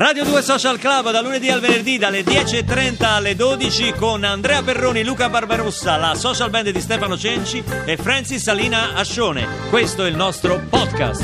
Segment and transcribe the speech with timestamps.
[0.00, 5.04] Radio 2 Social Club da lunedì al venerdì dalle 10.30 alle 12 con Andrea Perroni,
[5.04, 9.46] Luca Barbarossa, la social band di Stefano Cenci e Francis Salina Ascione.
[9.68, 11.22] Questo è il nostro podcast.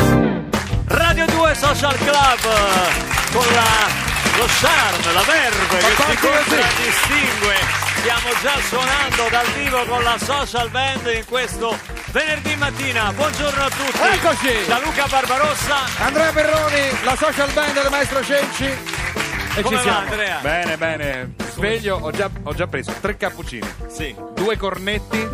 [0.88, 7.85] Radio 2 Social Club con la lo charme, la verve che si contraddistingue.
[8.06, 11.76] Stiamo già suonando dal vivo con la social band in questo
[12.12, 13.12] venerdì mattina.
[13.12, 13.98] Buongiorno a tutti.
[14.00, 14.64] Eccoci.
[14.68, 15.78] Da Luca Barbarossa.
[15.98, 18.64] Andrea Perroni, la social band del maestro Cenci.
[18.66, 19.98] E Come ci va siamo.
[19.98, 20.38] Andrea?
[20.40, 21.34] Bene, bene.
[21.50, 24.14] Sveglio, ho già, ho già preso tre cappuccini, Sì.
[24.34, 25.28] due cornetti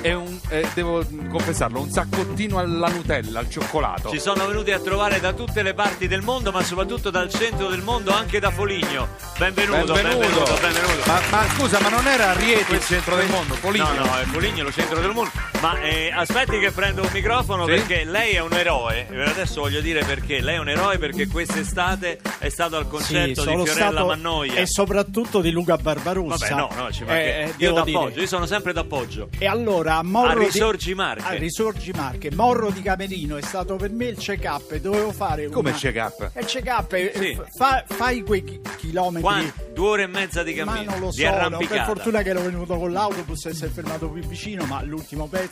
[0.00, 4.10] e un, eh, devo confessarlo, un saccottino alla Nutella, al cioccolato.
[4.10, 7.68] Ci sono venuti a trovare da tutte le parti del mondo, ma soprattutto dal centro
[7.68, 9.08] del mondo, anche da Foligno.
[9.38, 11.02] Benvenuto, benvenuto, benvenuto.
[11.06, 13.54] Ma, ma scusa, ma non era Rieti il centro del mondo?
[13.54, 13.92] Foligno?
[13.94, 15.30] No, no, è Foligno lo centro del mondo.
[15.60, 17.72] Ma eh, aspetti che prendo un microfono Sì?
[17.72, 19.08] perché lei è un eroe.
[19.10, 20.40] E Adesso voglio dire perché.
[20.40, 24.54] Lei è un eroe perché quest'estate è stato al concerto sono di Fiorella stato- Mannoia.
[24.54, 26.48] e soprattutto di Luca Barbarossa.
[26.54, 28.20] Vabbè, no, no, ci Eh, manca- eh, Io d'appoggio, dire.
[28.20, 29.28] io sono sempre d'appoggio.
[29.36, 31.24] E allora a Morro A di- Risorgi Marche.
[31.26, 35.46] a Risorgi Marche, Morro di Camerino è stato per me il check-up e dovevo fare
[35.48, 36.30] Come una- il check-up?
[36.38, 37.36] Il check-up è- Sì.
[37.56, 39.52] fa- fai quei chi- chilometri Quanti?
[39.74, 42.28] Due ore e mezza di ma cammino, non lo di so, no, per fortuna che
[42.30, 45.46] ero venuto con l'autobus e si è fermato più vicino, ma l'ultimo pezzo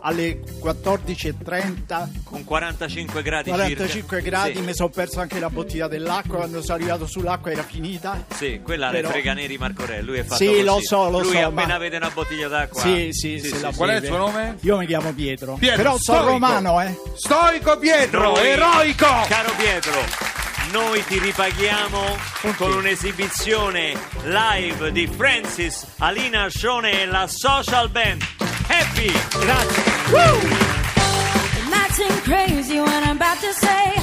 [0.00, 4.18] alle 14.30 Con 45 gradi 45 circa.
[4.20, 4.60] gradi Sì.
[4.62, 8.90] mi sono perso anche la bottiglia dell'acqua quando sono arrivato sull'acqua era finita Sì, quella
[8.90, 10.62] Però- le frega neri Marco Re, lui è fatto Sì, così.
[10.64, 12.80] lo so, lo lui so, appena ma- vede una bottiglia d'acqua.
[12.82, 14.56] Sì, sì, se la Qual è il suo nome?
[14.60, 15.54] Io mi chiamo Pietro.
[15.54, 16.26] Pietro, Però sono storico.
[16.32, 16.94] romano, eh.
[17.16, 19.06] Stoico Pietro, Noi- eroico!
[19.28, 20.00] Caro Pietro,
[20.72, 22.16] noi ti ripaghiamo
[22.56, 28.22] con un'esibizione live di Francis, Alina Scione e la social band.
[28.78, 29.10] Happy!
[29.44, 29.82] Grazie.
[31.58, 33.97] It might seem crazy what I'm about to say.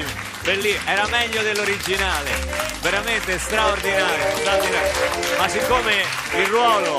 [0.00, 0.08] Grazie.
[0.08, 0.28] bravissimo.
[0.42, 2.30] Belli- era meglio dell'originale,
[2.80, 5.38] veramente straordinario, straordinario.
[5.38, 5.92] Ma siccome
[6.38, 6.98] il ruolo.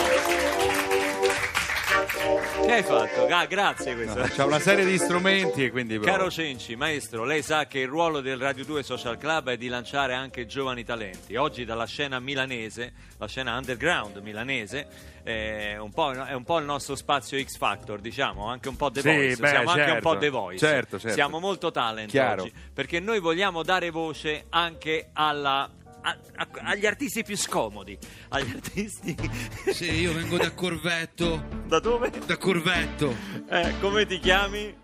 [2.64, 3.26] Che hai fatto?
[3.28, 4.22] Ah, grazie questo.
[4.36, 6.00] C'ha una serie di strumenti e quindi...
[6.00, 9.68] Caro Cenci, maestro, lei sa che il ruolo del Radio 2 Social Club è di
[9.68, 11.36] lanciare anche giovani talenti.
[11.36, 14.88] Oggi dalla scena milanese, la scena underground milanese,
[15.24, 18.92] è un po', è un po' il nostro spazio X Factor, diciamo, anche un po'
[18.92, 19.36] The Sì, Voice.
[19.42, 20.10] beh, Siamo anche un certo.
[20.10, 20.66] po' The Voice.
[20.66, 21.16] Certo, certo.
[21.16, 22.44] Siamo molto talent Chiaro.
[22.44, 25.70] oggi, perché noi vogliamo dare voce anche alla...
[26.04, 27.98] a- a- agli artisti più scomodi,
[28.30, 29.16] agli artisti
[29.72, 31.44] Sì, io vengo da Corvetto.
[31.68, 32.12] da dove?
[32.26, 33.16] Da Corvetto.
[33.50, 34.76] Eh, come ti chiami?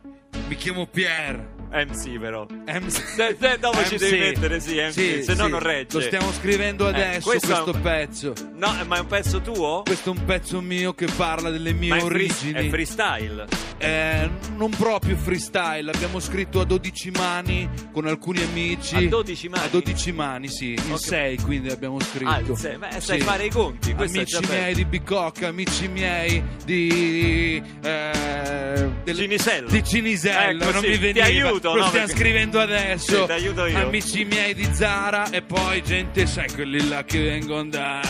[0.48, 1.56] Mi chiamo Pier.
[1.72, 2.46] MC però.
[2.66, 2.90] MC.
[3.18, 4.00] Se- se dopo ci MC.
[4.00, 5.50] devi mettere, sì, MC, se no sì.
[5.52, 5.98] non regge.
[5.98, 8.34] Lo stiamo scrivendo Eh, adesso questo è questo un- pezzo.
[8.56, 9.82] No, eh, ma è un pezzo tuo?
[9.86, 12.54] Questo è un pezzo mio che parla delle mie Ma è, free- origini.
[12.54, 13.46] è freestyle.
[13.80, 18.96] Eh, non proprio freestyle, abbiamo scritto a 12 mani con alcuni amici.
[18.96, 19.66] A 12 mani?
[19.66, 21.00] A 12 mani, sì, in Ok.
[21.00, 22.54] 6 quindi abbiamo scritto.
[22.54, 23.26] Ah, sei- beh, sai Sì.
[23.26, 27.62] fare i conti, questo Amici miei di Bicocca, amici miei di.
[27.84, 29.70] Eh, del- Cinisello.
[29.70, 31.26] Di Cinisello, Ecco, non sì, mi ti veniva.
[31.58, 33.26] Aiuto, Lo no, stiamo perché- scrivendo adesso.
[33.26, 33.78] Sì, aiuto io.
[33.78, 38.02] Amici miei di Zara e poi gente, sai, quelli là che vengono da,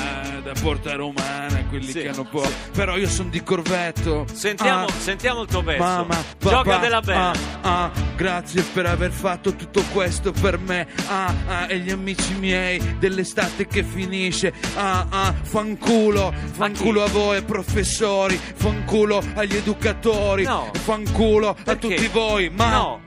[0.44, 2.44] da Porta Romana, quelli Sì, che hanno po'.
[2.44, 2.54] sì.
[2.74, 4.26] Però io sono di Corvetto.
[4.32, 5.82] Sentiamo, Ah, sentiamo il tuo pezzo.
[5.84, 7.40] Mamma, Giocatela papà, bene.
[7.62, 10.88] ah, ah, grazie per aver fatto tutto questo per me.
[11.08, 14.54] Ah, ah, e gli amici miei dell'estate che finisce.
[14.76, 20.72] Ah, ah, fanculo, fanculo a voi professori, fanculo agli educatori, No.
[20.74, 21.88] fanculo a Perché?
[21.96, 23.02] tutti voi, ma No,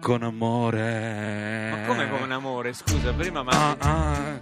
[0.00, 1.70] con amore.
[1.70, 2.72] ma come con amore?
[2.72, 3.52] Scusa, prima ma...
[3.52, 4.40] Ah, ah,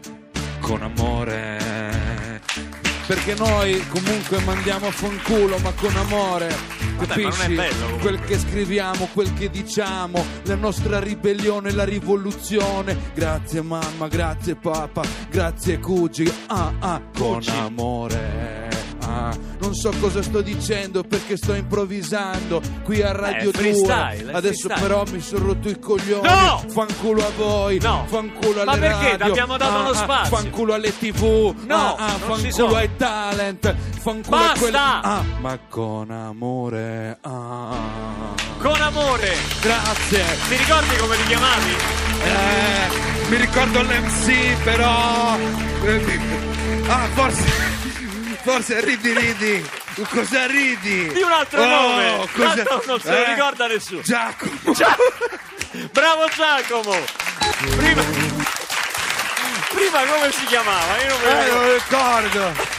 [0.60, 2.42] con amore.
[3.06, 6.54] Perché noi comunque mandiamo a fanculo, ma con amore.
[6.96, 7.54] Vabbè, Capisci?
[7.54, 12.96] bello, quel che scriviamo, quel che diciamo, la nostra ribellione, la rivoluzione.
[13.14, 16.32] Grazie mamma, grazie papà, grazie Cugi.
[16.46, 17.50] Ah, ah, con Cugi.
[17.50, 18.63] amore.
[19.06, 23.52] Ah, non so cosa sto dicendo perché sto improvvisando qui a Radio è 2.
[23.52, 24.80] freestyle, è Adesso freestyle.
[24.80, 26.26] però mi sono rotto i coglioni.
[26.28, 26.62] No!
[26.68, 28.04] Fanculo a voi, No!
[28.08, 29.10] fanculo alle Ma perché?
[29.10, 29.26] radio.
[29.26, 30.36] T'abbiamo dato Ah, uno ah, spazio.
[30.36, 31.54] fanculo alle tv.
[31.66, 33.74] No, ah, ah, fanculo ai talent.
[34.00, 34.52] Fanculo Basta!
[34.52, 34.76] a quelli.
[34.76, 37.18] Ah, ma con amore.
[37.22, 38.32] Ah.
[38.58, 39.32] Con amore!
[39.60, 40.24] Grazie.
[40.48, 41.70] Ti ricordi come ti chiamavi?
[42.24, 45.36] Eh, mi ricordo l'MC, però.
[45.84, 46.52] eh,
[46.86, 47.73] Ah, forse.
[48.44, 49.70] Forse ridi, ridi.
[50.10, 51.08] Cosa ridi?
[51.12, 52.28] Di un altro Oh, nome!
[52.34, 54.00] cosa- Tanto non se lo eh, ricorda nessuno.
[54.02, 54.52] Giacomo.
[55.92, 56.96] Bravo Giacomo!
[57.76, 58.02] Prima...
[59.70, 61.02] Prima come si chiamava?
[61.02, 62.73] Io non me lo Eh, ricordo.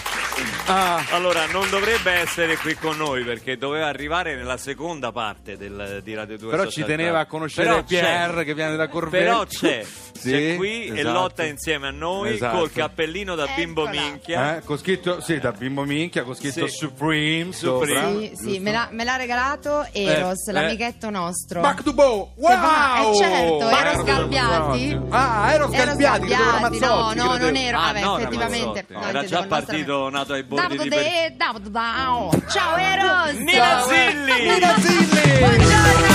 [0.68, 1.04] Ah.
[1.12, 6.16] Allora, non dovrebbe essere qui con noi perché doveva arrivare nella seconda parte del- di
[6.16, 7.22] Radio 2 Però Social ci teneva Club.
[7.22, 9.24] a conoscere Però Pierre che viene da Corvetto.
[9.24, 9.86] Però c'è,
[10.16, 11.14] Sì, c'è qui e esatto.
[11.14, 12.58] lotta insieme a noi Esatto.
[12.58, 14.02] col cappellino da bimbo Eccola.
[14.02, 14.58] minchia.
[14.58, 16.76] Eh, con scritto, sì, da bimbo minchia, con scritto Sì.
[16.76, 18.32] Supreme, Supreme.
[18.34, 21.62] Sì, sì, me l'ha, me l'ha regalato Eros, Eh, l'amichetto nostro.
[21.62, 22.32] Back to Bow!
[22.38, 22.60] Wow!
[22.60, 24.96] Va- eh, certo, Back ero to Sgalbiati.
[24.96, 25.08] Bow.
[25.12, 28.86] Ah, ero Ero Sgalbiati, credevo era Sgalbiati, Mazzotti, no, no, non ero, Ah, vabbè, effettivamente.
[28.88, 31.34] No, Era già partito, nato ai bordi di Davide, Davide,
[32.50, 33.34] Ciao Eros!
[33.34, 34.50] Nina Zilli!
[34.50, 35.38] Nina Zilli!
[35.40, 36.14] Buongiorno!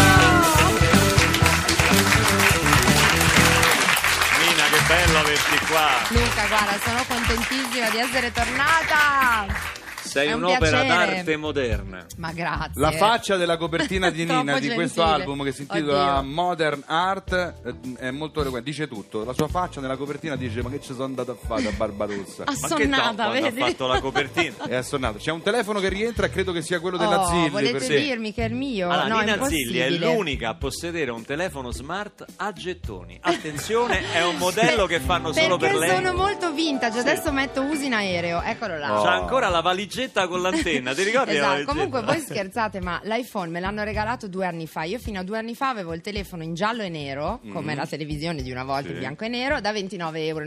[4.38, 5.88] Mina, che bello averti qua.
[6.08, 9.79] Luca, guarda, sono contentissima di essere tornata!
[10.10, 10.88] Sei È un un'opera piacere.
[11.14, 12.06] d'arte moderna.
[12.16, 12.80] Ma grazie.
[12.80, 15.22] La faccia della copertina di Nina di questo gentile.
[15.22, 16.30] album che si intitola Oddio.
[16.32, 17.32] Modern Art
[17.64, 19.24] eh, è molto eloquente, dice tutto.
[19.24, 22.42] La sua faccia nella copertina dice: Ma che ci sono andato a fare a Barbarossa?
[22.50, 23.60] Ma che Assonnata, quando ha vedi?
[23.60, 24.54] fatto la copertina.
[24.66, 25.18] È assonnato.
[25.18, 27.48] C'è un telefono che rientra credo che sia quello della Oh, Zilli.
[27.50, 28.88] volete perché- dirmi che è il mio?
[28.90, 33.18] Allora, no, è Nina Zilli è l'unica a possedere un telefono smart a gettoni.
[33.22, 35.94] Attenzione, è un modello che fanno solo per Perché lei.
[35.96, 38.98] sono molto vintage, adesso metto usi in aereo, eccolo là.
[38.98, 39.02] Oh.
[39.04, 39.60] C'ha ancora la
[40.00, 44.47] valigetta con l'antenna, ti ricordi Esatto, comunque voi scherzate, ma l'iPhone me l'hanno regalato due
[44.47, 44.85] anni fa.
[44.85, 47.87] Io fino a due anni fa avevo il telefono in giallo e nero, come la
[47.87, 48.93] televisione di una volta Sì.
[48.94, 50.44] in bianco e nero, da 29,90 euro.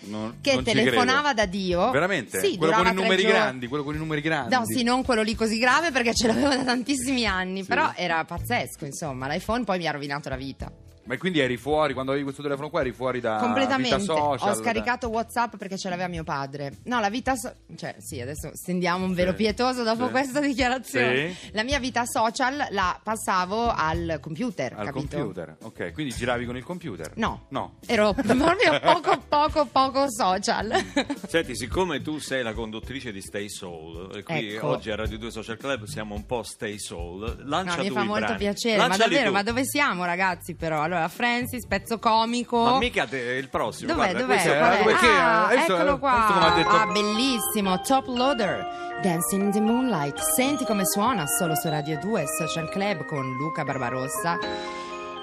[0.00, 1.90] Non- che non telefonava da Dio.
[1.90, 2.40] Veramente?
[2.40, 3.36] Sì, quello con i numeri giorni.
[3.36, 4.54] grandi, quello con i numeri grandi.
[4.54, 8.24] No, sì, non quello lì così grave perché ce l'avevo da tantissimi anni, però era
[8.24, 10.70] pazzesco, insomma, l'iPhone poi mi ha rovinato la vita.
[11.08, 13.96] Ma quindi eri fuori, quando avevi questo telefono qua, eri fuori da Completamente.
[13.96, 14.50] vita social.
[14.50, 16.74] Ho scaricato WhatsApp perché ce l'aveva mio padre.
[16.84, 19.36] No, la vita so- cioè, sì, adesso stendiamo un velo Sì.
[19.36, 20.10] pietoso dopo Sì.
[20.10, 21.32] questa dichiarazione.
[21.32, 21.50] Sì.
[21.52, 25.16] La mia vita social la passavo al computer, Al capito?
[25.16, 27.12] computer, ok, quindi giravi con il computer?
[27.16, 27.46] No.
[27.48, 27.76] No.
[27.86, 30.72] Ero proprio poco poco poco social.
[31.26, 34.66] Senti, siccome tu sei la conduttrice di Stay Soul, e qui Ecco.
[34.68, 37.94] oggi a Radio 2 Social Club siamo un po' Stay Soul, lancia No, mi tu
[37.94, 38.38] fa i molto brani.
[38.38, 39.34] piacere, ma Lanciali davvero, tu.
[39.36, 40.82] ma dove siamo ragazzi però?
[40.82, 42.60] Allora, Francis, pezzo comico.
[42.64, 43.92] Ma mica te, il prossimo.
[43.92, 44.10] Dov'è?
[44.12, 44.42] guarda, Dov'è?
[44.42, 46.52] è- perché, Ah, hai visto- eccolo qua.
[46.56, 47.80] detto- Ah, bellissimo.
[47.82, 48.86] Top Loader.
[49.02, 50.18] Dancing in the Moonlight.
[50.18, 54.38] Senti come suona solo su Radio 2 Social Club con Luca Barbarossa.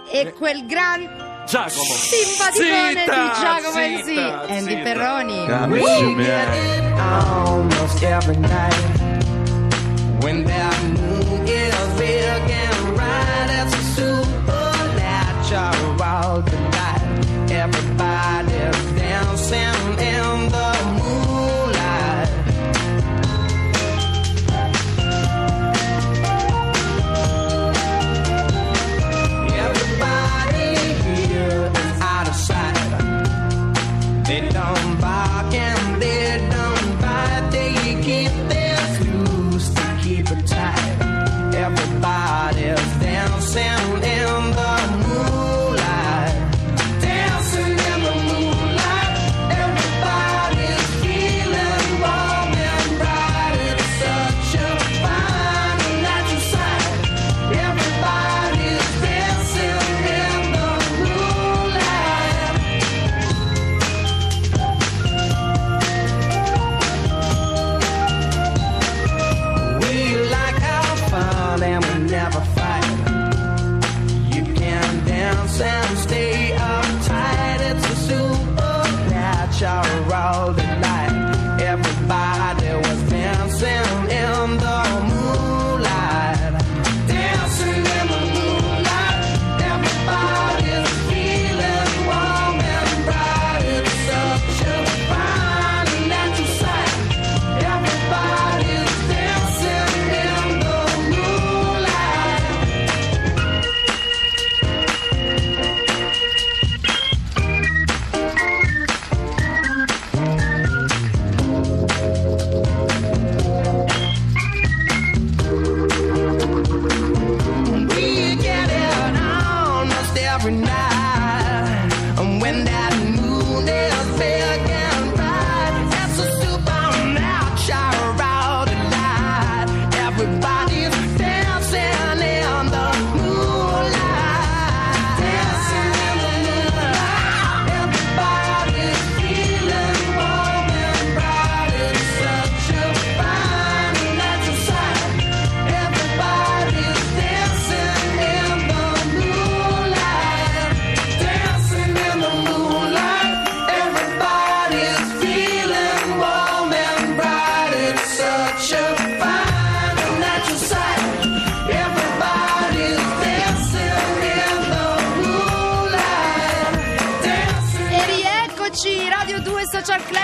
[0.10, 1.01] E quel gran
[1.46, 1.84] Giacomo.
[1.84, 4.50] simpaticone di Giacomo MC.
[4.50, 4.82] Andy zitta.
[4.84, 5.46] Perroni.
[6.98, 8.75] Almost every night.
[10.22, 12.64] When that moon is big and
[15.95, 17.51] supernatural delight.
[17.51, 20.44] Everybody's dancing in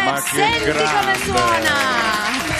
[0.03, 1.19] Ma che Senti come grande.
[1.23, 1.75] suona!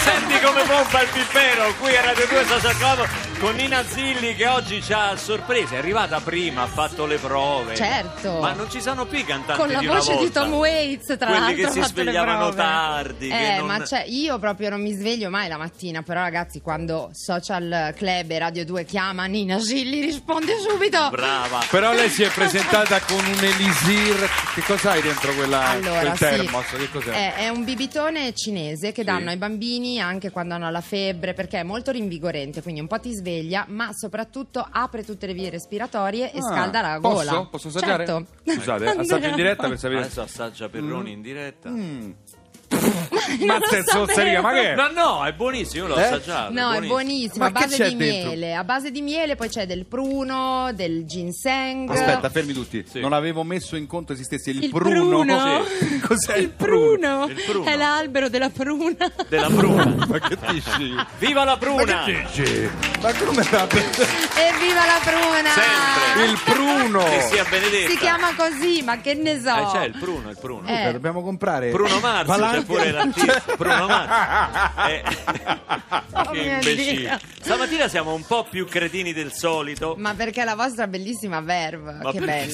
[0.04, 3.08] Senti come pompa il pippero qui a Radio 2 Social Club
[3.42, 5.74] con Nina Zilli che oggi ci ha sorprese.
[5.76, 7.76] È arrivata prima, ha fatto le prove.
[7.76, 8.40] Certo.
[8.40, 10.42] Ma non ci sono più i cantanti Con la di una voce di volta.
[10.42, 11.56] Tom Waits, tra Quelli l'altro.
[11.56, 13.28] che ha si svegliavano tardi.
[13.30, 16.62] che Eh, non- ma cioè, io proprio non mi sveglio mai la mattina, però ragazzi,
[16.62, 21.10] quando Social Club e Radio 2 chiama Nina Zilli risponde subito.
[21.10, 21.62] Brava.
[21.70, 24.30] Però lei si è presentata con un elisir.
[24.54, 26.18] Che cos'hai dentro quella, Allora, quel sì.
[26.20, 26.66] termos?
[26.68, 27.12] Che cos'è?
[27.12, 31.60] È, è un bibitone cinese che danno ai bambini anche quando hanno la febbre perché
[31.62, 36.32] è molto rinvigorente, quindi un po' ti sveglia, ma soprattutto apre tutte le vie respiratorie
[36.32, 37.16] e Ah, scalda la posso?
[37.32, 37.46] gola.
[37.46, 38.06] Posso assaggiare?
[38.06, 38.26] Certo.
[38.46, 40.00] Scusate, assaggio in diretta per sapere.
[40.02, 41.70] Adesso assaggia Perroni in diretta.
[41.70, 42.30] Mazza
[43.28, 44.76] e zozzeria, ma che è?
[44.76, 46.04] No, no, è buonissimo, l'ho Eh?
[46.04, 46.52] assaggiato.
[46.54, 46.88] No, è buonissimo.
[46.88, 48.30] buonissimo, Ma a che base di dentro?
[48.30, 48.56] miele.
[48.56, 51.90] A base di miele poi c'è del pruno, del ginseng.
[51.90, 52.84] Aspetta, fermi tutti.
[52.90, 53.00] Sì.
[53.00, 55.24] Non avevo messo in conto esistesse il, Il pruno.
[55.24, 55.40] pruno?
[55.82, 56.00] Sì.
[56.00, 57.26] Cos'è il, Il pruno.
[57.28, 57.66] Il pruno.
[57.70, 59.12] È l'albero della pruna.
[59.28, 59.86] Della pruna.
[60.08, 60.96] Ma che dici?
[61.20, 62.04] Viva la pruna!
[62.06, 62.70] dici?
[63.02, 63.68] Ma come va?
[64.36, 65.50] Evviva la pruna!
[65.52, 66.26] Sempre.
[66.26, 67.04] Il pruno!
[67.04, 67.90] Che sia benedetta.
[67.90, 69.56] Si chiama così, ma che ne so.
[69.56, 70.68] Eh, c'è il pruno, il pruno.
[70.68, 70.92] Eh.
[70.92, 73.11] Dobbiamo comprare Bruno Mars, c'è pure l'artista.
[73.58, 74.90] Bruno Mars.
[74.90, 75.04] Eh,
[76.14, 77.20] Oh che imbecille.
[77.42, 79.96] Stamattina siamo un po' più cretini del solito.
[79.98, 82.50] Ma perché la vostra bellissima verve, Ma che bello.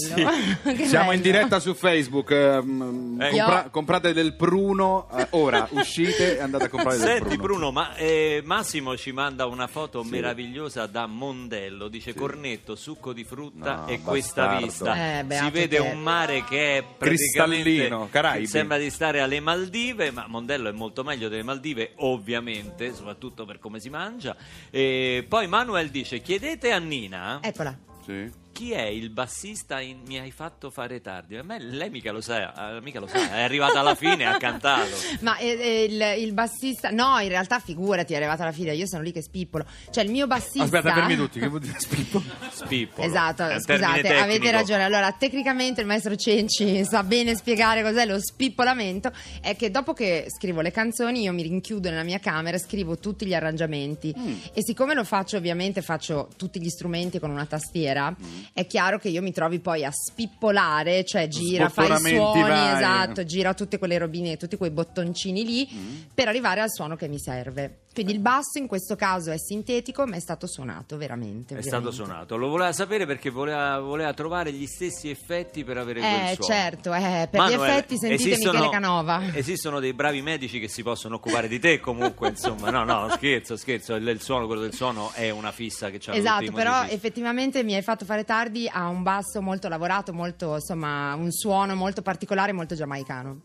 [0.77, 1.33] Che Siamo in bello.
[1.33, 2.31] diretta su Facebook.
[2.31, 3.29] ehm, Eh.
[3.31, 5.07] compra- comprate del pruno.
[5.17, 7.41] eh, ora uscite e andate a comprare del Senti pruno.
[7.47, 13.23] Bruno, ma eh, Massimo ci manda una foto meravigliosa da Mondello, dice cornetto, succo di
[13.23, 14.65] frutta No, e questa bastardo.
[14.65, 15.19] vista.
[15.19, 15.81] Eh, beato si vede te.
[15.81, 18.47] un mare che è praticamente Cristallino, Caraibi.
[18.47, 23.59] sembra di stare alle Maldive, ma Mondello è molto meglio delle Maldive, ovviamente, soprattutto per
[23.59, 24.33] come si mangia.
[24.69, 27.77] E poi Manuel dice: "Chiedete a Nina Eccola.
[28.05, 28.31] Sì.
[28.57, 31.37] Chi è il bassista in Mi hai fatto fare tardi?".
[31.37, 34.25] A me lei mica lo sa, eh, mica lo sa, è arrivata alla fine e
[34.25, 34.89] ha cantato.
[35.21, 38.87] Ma eh, eh, il, il bassista, no, in realtà figurati, è arrivata alla fine, io
[38.87, 39.63] sono lì che spippolo.
[39.91, 40.63] Cioè, il mio bassista.
[40.63, 41.39] Aspetta, fermi tutti.
[41.39, 42.23] Che vuol dire spippo?
[42.49, 43.07] Spippolo.
[43.07, 44.83] Esatto, termine scusate, avete ragione.
[44.83, 49.11] Allora, tecnicamente il maestro Cenci sa bene spiegare cos'è lo spippolamento.
[49.39, 52.97] È che dopo che scrivo le canzoni, io mi rinchiudo nella mia camera e scrivo
[52.97, 54.11] tutti gli arrangiamenti.
[54.17, 54.35] Mm.
[54.51, 58.43] E siccome lo faccio, ovviamente, faccio tutti gli strumenti con una tastiera, Mm.
[58.53, 62.75] È chiaro che io mi trovi poi a spippolare, cioè gira, fa i suoni, vari.
[62.77, 65.95] esatto, gira tutte quelle robine, tutti quei bottoncini lì Mm.
[66.13, 67.79] per arrivare al suono che mi serve.
[67.97, 71.57] Quindi il basso in questo caso è sintetico, ma è stato suonato veramente.
[71.57, 72.03] È stato ovviamente.
[72.05, 76.35] suonato, lo voleva sapere perché voleva, voleva trovare gli stessi effetti per avere quel Eh,
[76.35, 76.53] suono.
[76.53, 79.21] certo, eh, per Manuel, gli effetti sentite esistono- Michele Canova.
[79.33, 83.57] Esistono dei bravi medici che si possono occupare di te comunque, insomma, no, no, scherzo,
[83.57, 86.95] scherzo, il, il suono, quello del suono è una fissa che c'ha Esatto, però musicisti.
[86.95, 91.73] effettivamente mi hai fatto fare tardi a un basso molto lavorato, molto, insomma, un suono
[91.75, 93.41] molto particolare, molto giamaicano.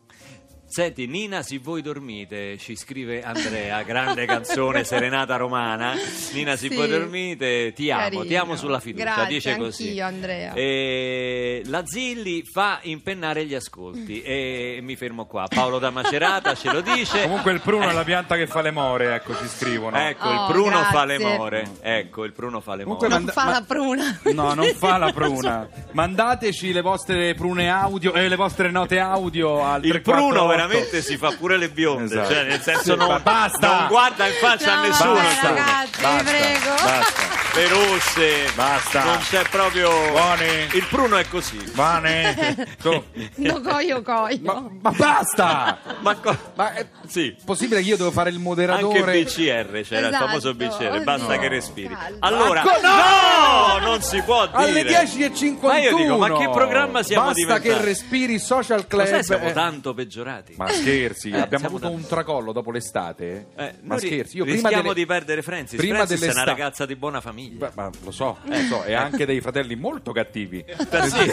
[0.72, 5.92] Senti, Nina, se voi dormite, ci scrive Andrea, grande canzone serenata romana.
[6.32, 6.74] Nina, se Sì.
[6.74, 8.24] voi dormite, ti amo, Carino.
[8.24, 9.82] ti amo sulla fiducia, Grazie, dice così.
[9.88, 10.52] anch'io, Andrea.
[10.54, 15.46] E la Zilli fa impennare gli ascolti e mi fermo qua.
[15.46, 17.20] Paolo da Macerata ce lo dice.
[17.24, 19.98] Comunque il pruno è la pianta che fa le more, ecco, ci scrivono.
[19.98, 21.36] Ecco, Oh, il pruno fa le grazie.
[21.36, 21.70] more.
[21.82, 23.20] Ecco, il pruno fa le Comunque more.
[23.22, 24.20] Non manda- fa ma- la pruna.
[24.32, 25.68] No, non fa la pruna.
[25.92, 30.00] Mandateci le vostre prune audio e le vostre note audio al Il 348.
[30.32, 32.32] pruno veramente si fa pure le bionde, Esatto.
[32.32, 33.66] cioè nel senso Sì, non, basta!
[33.66, 35.12] non guarda in faccia No, a nessuno.
[35.14, 36.74] vabbè, ragazzi, vi prego.
[36.82, 37.21] Basta.
[37.54, 39.04] Le rosse, Basta.
[39.04, 39.90] non c'è proprio.
[40.10, 40.68] Buoni.
[40.72, 41.58] Il pruno è così.
[41.74, 42.66] Vane.
[42.80, 43.04] Tu.
[43.36, 44.38] No coio coio.
[44.42, 45.78] Ma, ma basta!
[46.00, 47.36] Ma, co- Ma è sì.
[47.44, 48.98] possibile che io devo fare il moderatore?
[49.00, 50.26] Anche BCR c'era il Esatto.
[50.26, 51.02] famoso BCR, Oddio.
[51.04, 51.48] basta che No.
[51.54, 51.94] respiri.
[51.94, 52.16] Caldo.
[52.20, 53.78] Allora, no!
[53.80, 54.56] no, non si può dire.
[54.58, 57.68] Alle 10.51 Ma io dico, ma che programma siamo Basta diventati?
[57.68, 59.52] che respiri social club Cos'è, siamo eh.
[59.52, 60.54] tanto peggiorati.
[60.56, 63.48] Ma scherzi, Eh, abbiamo siamo avuto tanto- un tracollo dopo l'estate?
[63.56, 65.78] Eh, ma scherzi, io prima rischiamo delle- di perdere Francis.
[65.78, 67.40] prima Francis è una ragazza di buona famiglia.
[67.50, 70.64] Beh, ma lo so, lo so, e anche dei fratelli molto cattivi.
[70.92, 71.30] Eh, sì.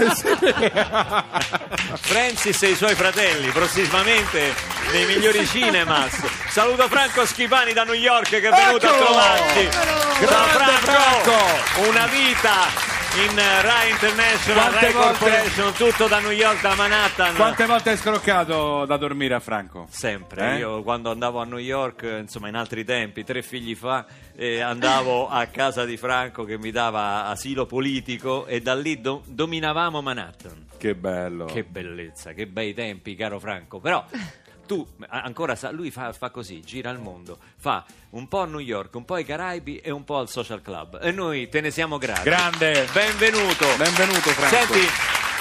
[2.01, 4.54] Francis e i suoi fratelli prossimamente
[4.92, 6.18] nei migliori cinemas.
[6.50, 9.06] Saluto Franco Schipani da New York che è venuto a Eccolo!
[9.06, 9.60] trovarci.
[9.60, 10.20] Eccolo!
[10.20, 11.32] Grande Franco!
[11.32, 11.89] Franco!
[11.89, 12.88] Una vita
[13.27, 17.35] in Rai International, Quante Rai volte- Corporation, tutto da New York a Manhattan.
[17.35, 19.88] Quante volte hai scroccato da dormire a Franco?
[19.89, 20.57] Sempre, Eh?
[20.59, 25.27] io quando andavo a New York, insomma in altri tempi, tre figli fa, eh, andavo
[25.27, 30.67] a casa di Franco che mi dava asilo politico e da lì do- dominavamo Manhattan.
[30.77, 31.45] Che bello.
[31.45, 33.79] Che bellezza, che bei tempi, caro Franco.
[33.79, 34.05] Però
[34.69, 38.59] tu ancora sa, lui fa, fa così, gira il mondo, fa un po' a New
[38.59, 40.99] York, un po' ai Caraibi e un po' al Social Club.
[41.01, 42.21] E noi te ne siamo grati.
[42.21, 42.85] Grande.
[42.93, 43.65] Benvenuto.
[43.77, 44.73] Benvenuto Franco.
[44.73, 44.88] Senti,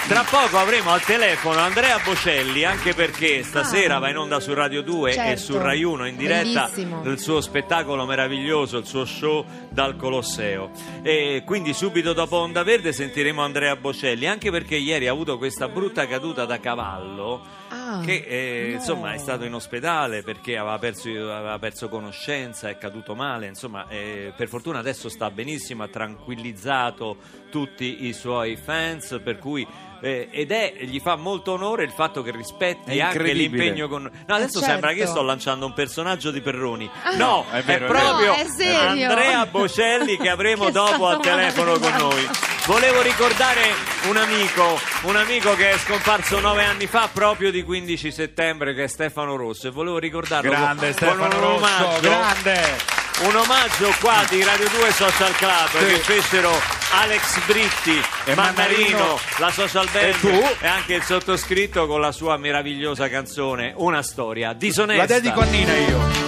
[0.07, 4.81] Tra poco avremo al telefono Andrea Bocelli, anche perché stasera va in onda su Radio
[4.81, 5.41] 2 e Certo.
[5.41, 7.01] su Rai 1 in diretta Bellissimo.
[7.03, 10.71] del suo spettacolo meraviglioso, il suo show dal Colosseo.
[11.03, 15.67] E quindi subito dopo Onda Verde sentiremo Andrea Bocelli, anche perché ieri ha avuto questa
[15.67, 17.58] brutta caduta da cavallo.
[17.91, 18.75] Ah, che eh, no.
[18.75, 23.87] insomma è stato in ospedale perché aveva perso, aveva perso conoscenza, è caduto male, insomma
[23.87, 27.17] eh, per fortuna adesso sta benissimo, ha tranquillizzato
[27.49, 29.67] tutti i suoi fans, per cui
[30.01, 34.03] eh, ed è, gli fa molto onore il fatto che rispetti anche l'impegno con...
[34.03, 35.11] No, adesso Eh, sembra che certo.
[35.13, 36.89] sto lanciando un personaggio di Perroni.
[37.17, 38.35] No, è è, vero, è proprio.
[38.35, 38.73] No, è.
[38.73, 42.29] Andrea Bocelli che avremo Che dopo al telefono con noi.
[42.65, 43.73] Volevo ricordare
[44.07, 48.83] un amico, un amico che è scomparso nove anni fa, proprio di 15 settembre, che
[48.83, 49.67] è Stefano Rosso.
[49.67, 51.99] E volevo ricordarlo Grande con, con Stefano un Rosso, omaggio.
[52.01, 53.08] grande!
[53.21, 55.85] Un omaggio qua di Radio 2 Social Club Sì.
[55.85, 56.51] che fecero
[56.91, 59.19] Alex Britti, E Mannarino, Mannarino.
[59.39, 60.27] la social band E tu?
[60.61, 65.01] e anche il sottoscritto con la sua meravigliosa canzone Una storia disonesta.
[65.01, 66.27] La dedico a Nina io.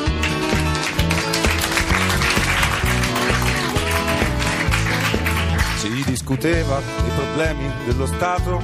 [5.78, 8.62] Si discuteva dei problemi dello Stato,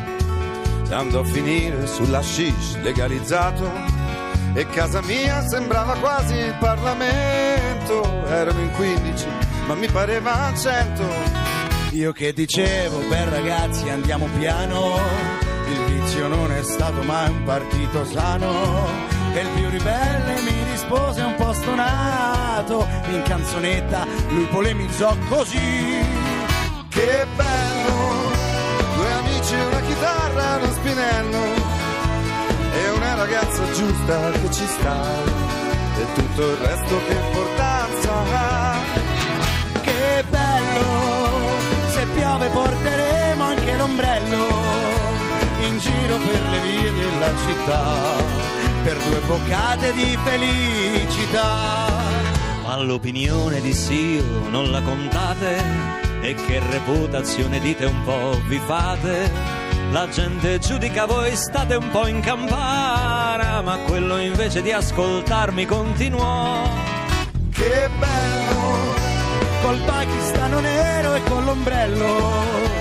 [0.92, 3.70] andò a finire sulla shish legalizzato
[4.58, 8.26] e casa mia sembrava quasi il Parlamento.
[8.26, 9.28] Erano in 15,
[9.68, 11.04] ma mi pareva 100.
[11.92, 14.98] Io che dicevo, per ragazzi andiamo piano,
[15.70, 18.88] il vizio non è stato mai un partito sano.
[19.36, 26.04] E il più ribelle mi rispose un po' stonato, in canzonetta lui polemizzò così.
[26.90, 28.32] Che bello,
[28.96, 31.67] due amici, una chitarra, uno spinello e
[33.18, 35.02] ragazza giusta che ci sta
[35.98, 38.76] e tutto il resto che importanza ha.
[39.82, 44.46] Che bello, se piove porteremo anche l'ombrello
[45.62, 47.96] in giro per le vie della città,
[48.84, 51.88] per due boccate di felicità.
[52.64, 55.64] Ma l'opinione di Sio non la contate
[56.22, 59.67] e che reputazione dite un po' vi fate?
[59.92, 66.64] La gente giudica voi state un po' in campana, ma quello invece di ascoltarmi continuò.
[67.52, 68.94] Che bello,
[69.62, 72.76] col pakistano nero e con l'ombrello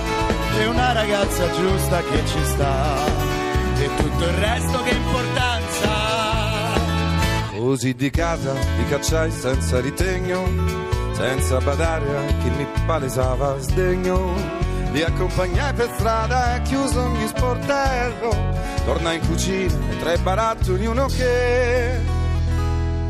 [0.59, 2.97] e una ragazza giusta che ci sta
[3.79, 6.27] e tutto il resto che importanza
[7.66, 10.47] Così di casa li cacciai senza ritegno,
[11.12, 14.66] senza badare a chi mi palesava sdegno.
[14.97, 18.31] Li accompagnai per strada e chiuso ogni sportello.
[18.87, 22.01] Tornai in cucina e tra i barattoli uno che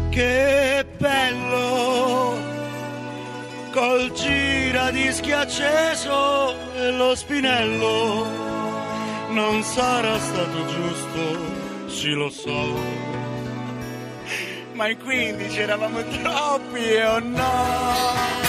[0.09, 2.37] che bello.
[3.70, 8.27] Col gira di acceso e lo spinello.
[9.29, 12.81] Non sarà stato giusto sì lo so.
[14.72, 18.45] Ma in 15 eravamo troppi o no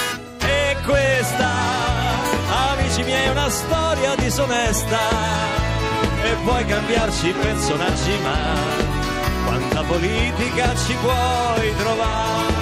[4.40, 5.00] onesta
[6.24, 8.36] e puoi cambiarci i personaggi ma
[9.46, 12.58] quanta politica ci puoi trovare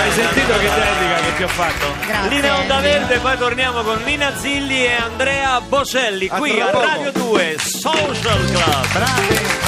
[0.00, 1.86] hai sentito che dedica che ti ho fatto?
[2.06, 2.28] Grazie.
[2.28, 7.12] Linea Onda Verde, poi torniamo con Nina Zilli e Andrea Bocelli qui a, a Radio
[7.12, 8.92] 2 Social Club.
[8.92, 9.63] Bravi.